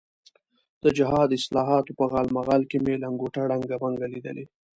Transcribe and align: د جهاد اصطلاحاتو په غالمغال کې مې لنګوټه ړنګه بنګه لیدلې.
د 0.83 0.85
جهاد 0.97 1.29
اصطلاحاتو 1.37 1.91
په 1.99 2.03
غالمغال 2.11 2.63
کې 2.69 2.77
مې 2.83 2.95
لنګوټه 3.03 3.41
ړنګه 3.49 3.75
بنګه 3.83 4.07
لیدلې. 4.13 4.45